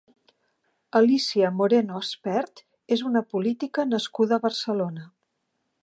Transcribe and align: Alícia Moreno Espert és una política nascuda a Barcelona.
Alícia 0.99 1.51
Moreno 1.59 1.99
Espert 2.05 2.65
és 2.97 3.05
una 3.11 3.23
política 3.35 3.87
nascuda 3.93 4.41
a 4.41 4.45
Barcelona. 4.49 5.09